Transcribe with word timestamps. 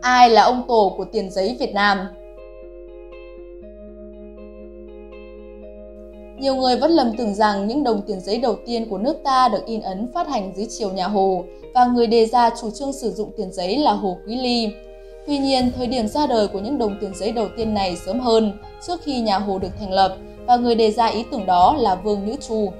Ai 0.00 0.30
là 0.30 0.42
ông 0.42 0.62
tổ 0.68 0.94
của 0.96 1.04
tiền 1.04 1.30
giấy 1.30 1.56
Việt 1.60 1.74
Nam? 1.74 1.98
Nhiều 6.38 6.54
người 6.54 6.76
vẫn 6.76 6.90
lầm 6.90 7.16
tưởng 7.16 7.34
rằng 7.34 7.66
những 7.66 7.84
đồng 7.84 8.02
tiền 8.06 8.20
giấy 8.20 8.38
đầu 8.38 8.56
tiên 8.66 8.88
của 8.90 8.98
nước 8.98 9.16
ta 9.24 9.48
được 9.48 9.66
in 9.66 9.80
ấn 9.80 10.08
phát 10.14 10.28
hành 10.28 10.52
dưới 10.56 10.66
triều 10.66 10.92
nhà 10.92 11.06
Hồ 11.06 11.44
và 11.74 11.84
người 11.84 12.06
đề 12.06 12.26
ra 12.26 12.50
chủ 12.60 12.70
trương 12.70 12.92
sử 12.92 13.10
dụng 13.10 13.32
tiền 13.36 13.52
giấy 13.52 13.78
là 13.78 13.92
Hồ 13.92 14.16
Quý 14.26 14.36
Ly. 14.36 14.68
Tuy 15.26 15.38
nhiên, 15.38 15.70
thời 15.76 15.86
điểm 15.86 16.08
ra 16.08 16.26
đời 16.26 16.48
của 16.48 16.58
những 16.58 16.78
đồng 16.78 16.96
tiền 17.00 17.12
giấy 17.14 17.32
đầu 17.32 17.48
tiên 17.56 17.74
này 17.74 17.96
sớm 17.96 18.20
hơn, 18.20 18.52
trước 18.86 19.00
khi 19.02 19.20
nhà 19.20 19.38
Hồ 19.38 19.58
được 19.58 19.72
thành 19.80 19.92
lập, 19.92 20.16
và 20.46 20.56
người 20.56 20.74
đề 20.74 20.90
ra 20.90 21.06
ý 21.06 21.24
tưởng 21.30 21.46
đó 21.46 21.76
là 21.78 21.94
Vương 21.94 22.26
Nhữ 22.26 22.36
Trù, 22.48 22.72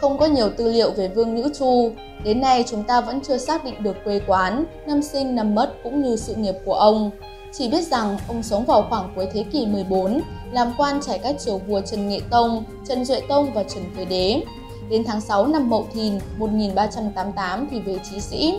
không 0.00 0.18
có 0.18 0.26
nhiều 0.26 0.50
tư 0.56 0.72
liệu 0.72 0.90
về 0.90 1.08
Vương 1.08 1.34
Nhữ 1.34 1.50
Chu, 1.58 1.90
đến 2.24 2.40
nay 2.40 2.64
chúng 2.66 2.84
ta 2.84 3.00
vẫn 3.00 3.20
chưa 3.20 3.38
xác 3.38 3.64
định 3.64 3.82
được 3.82 3.96
quê 4.04 4.20
quán, 4.26 4.64
năm 4.86 5.02
sinh, 5.02 5.34
năm 5.34 5.54
mất 5.54 5.74
cũng 5.84 6.02
như 6.02 6.16
sự 6.16 6.34
nghiệp 6.34 6.54
của 6.64 6.74
ông. 6.74 7.10
Chỉ 7.52 7.68
biết 7.68 7.82
rằng 7.82 8.18
ông 8.28 8.42
sống 8.42 8.64
vào 8.64 8.86
khoảng 8.90 9.12
cuối 9.16 9.28
thế 9.32 9.44
kỷ 9.52 9.66
14, 9.66 10.20
làm 10.52 10.72
quan 10.78 11.00
trải 11.00 11.18
các 11.18 11.38
triều 11.38 11.58
vua 11.58 11.80
Trần 11.80 12.08
Nghệ 12.08 12.20
Tông, 12.30 12.64
Trần 12.88 13.04
Duệ 13.04 13.20
Tông 13.28 13.54
và 13.54 13.62
Trần 13.62 13.82
Quế 13.96 14.04
Đế. 14.04 14.42
Đến 14.90 15.04
tháng 15.04 15.20
6 15.20 15.46
năm 15.46 15.70
Mậu 15.70 15.86
Thìn 15.94 16.18
1388 16.38 17.68
thì 17.70 17.80
về 17.80 17.98
trí 18.10 18.20
sĩ. 18.20 18.54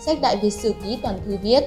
Sách 0.00 0.20
Đại 0.20 0.36
Việt 0.36 0.50
Sử 0.50 0.74
Ký 0.84 0.98
Toàn 1.02 1.18
Thư 1.26 1.36
viết, 1.42 1.64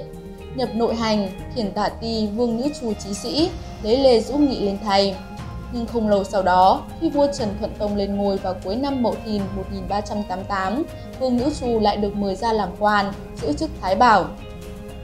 nhập 0.55 0.69
nội 0.75 0.95
hành, 0.95 1.29
khiển 1.55 1.71
tả 1.71 1.89
ti 1.89 2.27
vương 2.27 2.57
nữ 2.57 2.69
chu 2.81 2.93
trí 2.93 3.13
sĩ, 3.13 3.49
lấy 3.83 3.97
Lê 3.97 4.21
Dũng 4.21 4.49
Nghị 4.49 4.59
lên 4.59 4.77
thay. 4.83 5.15
Nhưng 5.73 5.85
không 5.85 6.09
lâu 6.09 6.23
sau 6.23 6.43
đó, 6.43 6.83
khi 7.01 7.09
vua 7.09 7.27
Trần 7.33 7.49
Thuận 7.59 7.71
Tông 7.79 7.95
lên 7.95 8.15
ngôi 8.15 8.37
vào 8.37 8.55
cuối 8.63 8.75
năm 8.75 9.03
Mậu 9.03 9.15
Thìn 9.25 9.41
1388, 9.55 10.83
Vương 11.19 11.37
Nữ 11.37 11.49
Chu 11.61 11.79
lại 11.79 11.97
được 11.97 12.15
mời 12.15 12.35
ra 12.35 12.53
làm 12.53 12.69
quan, 12.79 13.13
giữ 13.41 13.53
chức 13.53 13.69
Thái 13.81 13.95
Bảo. 13.95 14.25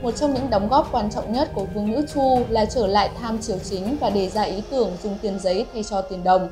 Một 0.02 0.16
trong 0.16 0.34
những 0.34 0.50
đóng 0.50 0.68
góp 0.68 0.88
quan 0.92 1.10
trọng 1.10 1.32
nhất 1.32 1.50
của 1.54 1.66
Vương 1.74 1.92
Nữ 1.92 2.06
Chu 2.14 2.38
là 2.48 2.64
trở 2.64 2.86
lại 2.86 3.10
tham 3.20 3.38
triều 3.38 3.56
chính 3.58 3.96
và 4.00 4.10
đề 4.10 4.28
ra 4.28 4.42
ý 4.42 4.62
tưởng 4.70 4.90
dùng 5.02 5.18
tiền 5.22 5.38
giấy 5.38 5.66
thay 5.72 5.82
cho 5.82 6.02
tiền 6.02 6.24
đồng. 6.24 6.48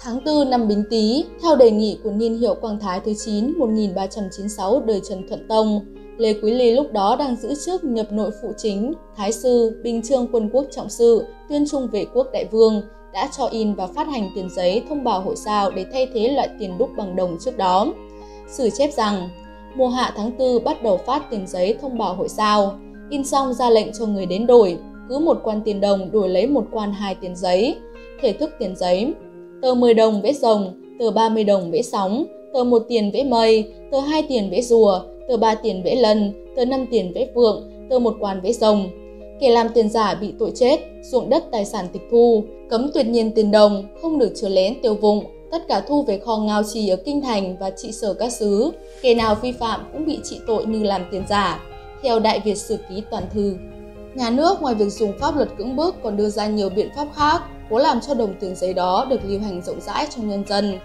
Tháng 0.00 0.24
4 0.24 0.50
năm 0.50 0.68
Bính 0.68 0.84
Tý, 0.90 1.24
theo 1.42 1.56
đề 1.56 1.70
nghị 1.70 1.98
của 2.04 2.10
niên 2.10 2.38
hiệu 2.38 2.54
Quang 2.54 2.78
Thái 2.78 3.00
thứ 3.00 3.12
9 3.24 3.58
1396 3.58 4.82
đời 4.86 5.00
Trần 5.08 5.28
Thuận 5.28 5.48
Tông, 5.48 5.80
Lê 6.18 6.32
Quý 6.42 6.52
Ly 6.52 6.72
lúc 6.72 6.92
đó 6.92 7.16
đang 7.18 7.36
giữ 7.36 7.54
chức 7.66 7.84
nhập 7.84 8.12
nội 8.12 8.30
phụ 8.42 8.52
chính, 8.56 8.92
thái 9.16 9.32
sư, 9.32 9.80
bình 9.82 10.02
trương 10.02 10.26
quân 10.32 10.50
quốc 10.52 10.66
trọng 10.70 10.90
sự, 10.90 11.24
tuyên 11.48 11.64
trung 11.70 11.88
vệ 11.92 12.06
quốc 12.14 12.26
đại 12.32 12.44
vương, 12.44 12.82
đã 13.12 13.28
cho 13.38 13.46
in 13.46 13.74
và 13.74 13.86
phát 13.86 14.08
hành 14.08 14.30
tiền 14.34 14.48
giấy 14.56 14.82
thông 14.88 15.04
báo 15.04 15.20
hội 15.20 15.36
sao 15.36 15.70
để 15.70 15.84
thay 15.92 16.08
thế 16.14 16.28
loại 16.28 16.48
tiền 16.58 16.78
đúc 16.78 16.90
bằng 16.96 17.16
đồng 17.16 17.36
trước 17.40 17.56
đó. 17.56 17.92
Sử 18.48 18.70
chép 18.70 18.92
rằng, 18.92 19.28
mùa 19.76 19.88
hạ 19.88 20.12
tháng 20.16 20.38
4 20.38 20.64
bắt 20.64 20.82
đầu 20.82 20.96
phát 20.96 21.30
tiền 21.30 21.46
giấy 21.46 21.76
thông 21.80 21.98
báo 21.98 22.14
hội 22.14 22.28
sao, 22.28 22.78
in 23.10 23.24
xong 23.24 23.54
ra 23.54 23.70
lệnh 23.70 23.92
cho 23.98 24.06
người 24.06 24.26
đến 24.26 24.46
đổi, 24.46 24.78
cứ 25.08 25.18
một 25.18 25.40
quan 25.44 25.60
tiền 25.64 25.80
đồng 25.80 26.10
đổi 26.10 26.28
lấy 26.28 26.46
một 26.46 26.64
quan 26.72 26.92
hai 26.92 27.14
tiền 27.14 27.36
giấy. 27.36 27.76
Thể 28.20 28.32
thức 28.32 28.50
tiền 28.58 28.76
giấy, 28.76 29.12
tờ 29.62 29.74
10 29.74 29.94
đồng 29.94 30.22
vẽ 30.22 30.32
rồng, 30.32 30.80
tờ 30.98 31.10
30 31.10 31.44
đồng 31.44 31.70
vẽ 31.70 31.82
sóng, 31.82 32.24
tờ 32.54 32.64
1 32.64 32.82
tiền 32.88 33.10
vẽ 33.14 33.24
mây, 33.24 33.72
tờ 33.92 34.00
2 34.00 34.22
tiền 34.22 34.50
vẽ 34.50 34.62
rùa, 34.62 35.00
tờ 35.28 35.36
3 35.36 35.54
tiền 35.54 35.82
vẽ 35.84 35.94
lần, 35.94 36.32
tờ 36.56 36.64
5 36.64 36.86
tiền 36.90 37.12
vẽ 37.14 37.26
phượng, 37.34 37.70
tờ 37.90 37.98
1 37.98 38.14
quan 38.20 38.40
vẽ 38.40 38.52
rồng. 38.52 38.88
Kẻ 39.40 39.50
làm 39.50 39.68
tiền 39.74 39.88
giả 39.90 40.14
bị 40.14 40.34
tội 40.38 40.52
chết, 40.54 40.80
ruộng 41.02 41.30
đất 41.30 41.44
tài 41.52 41.64
sản 41.64 41.86
tịch 41.92 42.02
thu, 42.10 42.44
cấm 42.70 42.90
tuyệt 42.94 43.06
nhiên 43.06 43.32
tiền 43.34 43.50
đồng, 43.50 43.84
không 44.02 44.18
được 44.18 44.32
chứa 44.36 44.48
lén 44.48 44.82
tiêu 44.82 44.94
vùng, 44.94 45.24
tất 45.50 45.68
cả 45.68 45.80
thu 45.80 46.02
về 46.02 46.18
kho 46.18 46.36
ngao 46.36 46.62
trì 46.72 46.88
ở 46.88 46.96
kinh 46.96 47.20
thành 47.20 47.56
và 47.60 47.70
trị 47.70 47.92
sở 47.92 48.14
các 48.14 48.32
xứ. 48.32 48.70
Kẻ 49.02 49.14
nào 49.14 49.34
vi 49.34 49.52
phạm 49.52 49.80
cũng 49.92 50.04
bị 50.04 50.18
trị 50.24 50.40
tội 50.46 50.66
như 50.66 50.82
làm 50.82 51.04
tiền 51.10 51.24
giả. 51.28 51.62
Theo 52.02 52.20
Đại 52.20 52.40
Việt 52.40 52.58
Sử 52.58 52.78
Ký 52.88 53.02
Toàn 53.10 53.24
Thư, 53.34 53.56
nhà 54.14 54.30
nước 54.30 54.62
ngoài 54.62 54.74
việc 54.74 54.90
dùng 54.90 55.12
pháp 55.20 55.36
luật 55.36 55.48
cưỡng 55.58 55.76
bức 55.76 55.94
còn 56.02 56.16
đưa 56.16 56.28
ra 56.28 56.46
nhiều 56.46 56.68
biện 56.68 56.88
pháp 56.96 57.08
khác, 57.14 57.42
cố 57.70 57.78
làm 57.78 58.00
cho 58.00 58.14
đồng 58.14 58.34
tiền 58.40 58.56
giấy 58.56 58.74
đó 58.74 59.06
được 59.10 59.20
lưu 59.24 59.40
hành 59.40 59.62
rộng 59.62 59.80
rãi 59.80 60.06
trong 60.10 60.28
nhân 60.28 60.44
dân. 60.48 60.78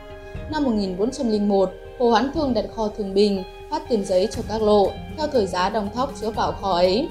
Năm 0.52 0.64
1401, 0.64 1.70
Hồ 2.00 2.10
Hoán 2.10 2.32
Thương 2.34 2.54
đặt 2.54 2.66
kho 2.76 2.88
Thường 2.88 3.14
Bình, 3.14 3.44
phát 3.72 3.90
tiền 3.90 4.06
giấy 4.06 4.28
cho 4.32 4.42
các 4.50 4.62
lộ, 4.62 4.88
theo 5.18 5.28
thời 5.28 5.48
giá 5.48 5.70
đồng 5.70 5.90
thóc 5.96 6.14
chứa 6.22 6.30
vào 6.30 6.52
kho 6.52 6.72
ấy. 6.74 7.08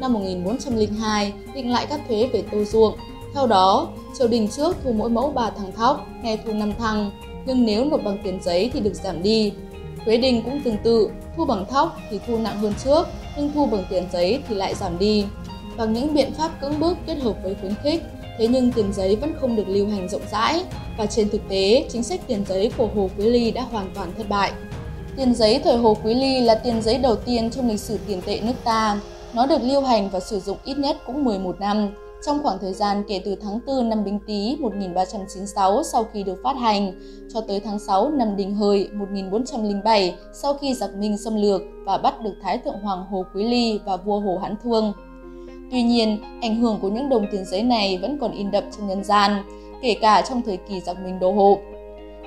Năm 0.00 0.12
1402, 0.12 1.32
định 1.54 1.70
lại 1.70 1.86
các 1.90 2.00
thuế 2.08 2.28
về 2.32 2.42
tô 2.52 2.64
ruộng. 2.64 2.94
Theo 3.34 3.46
đó, 3.46 3.88
triều 4.18 4.28
đình 4.28 4.48
trước 4.48 4.76
thu 4.84 4.92
mỗi 4.92 5.10
mẫu 5.10 5.30
3 5.30 5.50
thằng 5.50 5.72
thóc, 5.72 6.06
nghe 6.22 6.36
thu 6.36 6.52
5 6.52 6.72
thằng, 6.78 7.10
nhưng 7.46 7.66
nếu 7.66 7.84
nộp 7.84 8.04
bằng 8.04 8.18
tiền 8.24 8.40
giấy 8.42 8.70
thì 8.72 8.80
được 8.80 8.94
giảm 8.94 9.22
đi. 9.22 9.52
Thuế 10.04 10.16
đình 10.16 10.42
cũng 10.44 10.60
tương 10.64 10.76
tự, 10.84 11.10
thu 11.36 11.44
bằng 11.44 11.66
thóc 11.70 11.96
thì 12.10 12.18
thu 12.26 12.38
nặng 12.38 12.58
hơn 12.58 12.74
trước, 12.84 13.08
nhưng 13.36 13.50
thu 13.54 13.66
bằng 13.66 13.84
tiền 13.90 14.04
giấy 14.12 14.42
thì 14.48 14.54
lại 14.54 14.74
giảm 14.74 14.98
đi. 14.98 15.24
Bằng 15.76 15.92
những 15.92 16.14
biện 16.14 16.32
pháp 16.32 16.60
cưỡng 16.60 16.80
bức 16.80 16.96
kết 17.06 17.14
hợp 17.14 17.36
với 17.42 17.54
khuyến 17.60 17.74
khích, 17.82 18.02
thế 18.38 18.48
nhưng 18.48 18.72
tiền 18.72 18.92
giấy 18.92 19.16
vẫn 19.16 19.34
không 19.40 19.56
được 19.56 19.68
lưu 19.68 19.88
hành 19.88 20.08
rộng 20.08 20.22
rãi 20.32 20.64
và 20.98 21.06
trên 21.06 21.30
thực 21.30 21.48
tế, 21.48 21.84
chính 21.90 22.02
sách 22.02 22.20
tiền 22.26 22.44
giấy 22.48 22.72
của 22.76 22.88
Hồ 22.94 23.10
Quý 23.18 23.24
Ly 23.24 23.50
đã 23.50 23.62
hoàn 23.62 23.90
toàn 23.94 24.12
thất 24.16 24.28
bại. 24.28 24.52
Tiền 25.16 25.34
giấy 25.34 25.60
thời 25.64 25.76
Hồ 25.76 25.96
Quý 26.04 26.14
Ly 26.14 26.40
là 26.40 26.54
tiền 26.54 26.82
giấy 26.82 26.98
đầu 26.98 27.16
tiên 27.16 27.50
trong 27.50 27.68
lịch 27.68 27.80
sử 27.80 27.98
tiền 28.06 28.20
tệ 28.26 28.40
nước 28.40 28.52
ta. 28.64 29.00
Nó 29.34 29.46
được 29.46 29.62
lưu 29.62 29.82
hành 29.82 30.08
và 30.12 30.20
sử 30.20 30.40
dụng 30.40 30.58
ít 30.64 30.78
nhất 30.78 30.96
cũng 31.06 31.24
11 31.24 31.60
năm, 31.60 31.88
trong 32.26 32.42
khoảng 32.42 32.58
thời 32.58 32.72
gian 32.72 33.02
kể 33.08 33.22
từ 33.24 33.34
tháng 33.34 33.60
4 33.66 33.88
năm 33.88 34.04
Bính 34.04 34.18
Tý 34.26 34.56
1396 34.60 35.82
sau 35.82 36.04
khi 36.04 36.22
được 36.22 36.40
phát 36.44 36.56
hành, 36.56 36.92
cho 37.34 37.40
tới 37.40 37.60
tháng 37.60 37.78
6 37.78 38.10
năm 38.10 38.36
Đinh 38.36 38.54
Hợi 38.54 38.88
1407 38.92 40.14
sau 40.32 40.54
khi 40.54 40.74
giặc 40.74 40.94
Minh 40.94 41.18
xâm 41.18 41.36
lược 41.36 41.62
và 41.84 41.98
bắt 41.98 42.20
được 42.20 42.34
Thái 42.42 42.58
Thượng 42.58 42.80
Hoàng 42.82 43.04
Hồ 43.10 43.24
Quý 43.34 43.44
Ly 43.44 43.80
và 43.84 43.96
vua 43.96 44.20
Hồ 44.20 44.38
Hán 44.42 44.54
Thương. 44.64 44.92
Tuy 45.70 45.82
nhiên, 45.82 46.18
ảnh 46.42 46.56
hưởng 46.56 46.78
của 46.82 46.88
những 46.88 47.08
đồng 47.08 47.26
tiền 47.32 47.44
giấy 47.44 47.62
này 47.62 47.98
vẫn 48.02 48.18
còn 48.18 48.32
in 48.32 48.50
đậm 48.50 48.64
trong 48.76 48.88
nhân 48.88 49.04
gian, 49.04 49.42
kể 49.82 49.96
cả 50.00 50.22
trong 50.28 50.42
thời 50.42 50.56
kỳ 50.56 50.80
giặc 50.80 50.96
Minh 51.04 51.18
đô 51.18 51.32
hộ. 51.32 51.58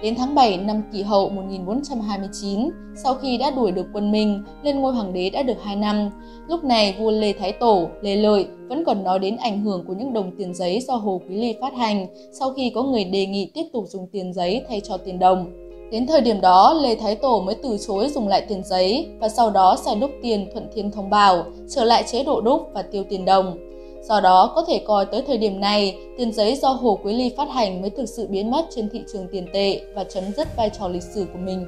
Đến 0.03 0.15
tháng 0.15 0.35
7 0.35 0.57
năm 0.57 0.81
Kỷ 0.91 1.01
Hậu 1.01 1.29
1429, 1.29 2.69
sau 3.03 3.15
khi 3.15 3.37
đã 3.37 3.51
đuổi 3.51 3.71
được 3.71 3.85
quân 3.93 4.11
Minh, 4.11 4.43
lên 4.63 4.79
ngôi 4.79 4.93
hoàng 4.93 5.13
đế 5.13 5.29
đã 5.29 5.43
được 5.43 5.63
2 5.63 5.75
năm. 5.75 6.09
Lúc 6.47 6.63
này 6.63 6.95
vua 6.99 7.11
Lê 7.11 7.33
Thái 7.33 7.51
Tổ, 7.51 7.87
Lê 8.01 8.15
Lợi 8.15 8.45
vẫn 8.69 8.83
còn 8.85 9.03
nói 9.03 9.19
đến 9.19 9.37
ảnh 9.37 9.61
hưởng 9.61 9.83
của 9.87 9.93
những 9.93 10.13
đồng 10.13 10.31
tiền 10.37 10.53
giấy 10.53 10.81
do 10.87 10.95
Hồ 10.95 11.21
Quý 11.29 11.35
Ly 11.35 11.55
phát 11.61 11.73
hành 11.73 12.07
sau 12.39 12.53
khi 12.53 12.69
có 12.75 12.83
người 12.83 13.03
đề 13.03 13.25
nghị 13.25 13.51
tiếp 13.53 13.63
tục 13.73 13.85
dùng 13.87 14.07
tiền 14.11 14.33
giấy 14.33 14.63
thay 14.69 14.81
cho 14.81 14.97
tiền 14.97 15.19
đồng. 15.19 15.45
Đến 15.91 16.07
thời 16.07 16.21
điểm 16.21 16.41
đó, 16.41 16.73
Lê 16.73 16.95
Thái 16.95 17.15
Tổ 17.15 17.41
mới 17.41 17.55
từ 17.55 17.77
chối 17.87 18.09
dùng 18.09 18.27
lại 18.27 18.45
tiền 18.47 18.61
giấy 18.65 19.07
và 19.19 19.29
sau 19.29 19.49
đó 19.49 19.77
xài 19.85 19.95
đúc 19.95 20.11
tiền 20.21 20.47
thuận 20.53 20.67
thiên 20.75 20.91
thông 20.91 21.09
bảo, 21.09 21.45
trở 21.69 21.83
lại 21.83 22.03
chế 22.11 22.23
độ 22.23 22.41
đúc 22.41 22.69
và 22.73 22.81
tiêu 22.81 23.03
tiền 23.09 23.25
đồng. 23.25 23.72
Do 24.09 24.21
đó, 24.21 24.51
có 24.55 24.63
thể 24.67 24.81
coi 24.87 25.05
tới 25.05 25.23
thời 25.27 25.37
điểm 25.37 25.59
này, 25.59 25.97
tiền 26.17 26.31
giấy 26.33 26.55
do 26.61 26.69
Hồ 26.69 26.99
Quý 27.03 27.13
Ly 27.13 27.33
phát 27.37 27.47
hành 27.53 27.81
mới 27.81 27.89
thực 27.89 28.05
sự 28.05 28.27
biến 28.29 28.51
mất 28.51 28.65
trên 28.75 28.89
thị 28.93 29.03
trường 29.13 29.27
tiền 29.31 29.45
tệ 29.53 29.81
và 29.95 30.03
chấm 30.03 30.23
dứt 30.37 30.47
vai 30.57 30.69
trò 30.79 30.87
lịch 30.87 31.03
sử 31.03 31.27
của 31.33 31.39
mình. 31.39 31.65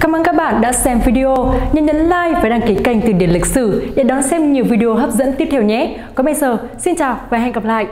Cảm 0.00 0.16
ơn 0.16 0.24
các 0.24 0.36
bạn 0.36 0.60
đã 0.60 0.72
xem 0.72 1.00
video. 1.04 1.54
Nhớ 1.72 1.82
nhấn 1.82 1.96
like 1.96 2.40
và 2.42 2.48
đăng 2.48 2.60
ký 2.66 2.76
kênh 2.84 3.00
Từ 3.00 3.12
điển 3.12 3.30
lịch 3.30 3.46
sử 3.46 3.82
để 3.96 4.02
đón 4.02 4.22
xem 4.22 4.52
nhiều 4.52 4.64
video 4.64 4.94
hấp 4.94 5.10
dẫn 5.10 5.34
tiếp 5.38 5.48
theo 5.50 5.62
nhé. 5.62 5.96
Còn 6.14 6.26
bây 6.26 6.34
giờ, 6.34 6.58
xin 6.78 6.96
chào 6.96 7.20
và 7.30 7.38
hẹn 7.38 7.52
gặp 7.52 7.64
lại. 7.64 7.86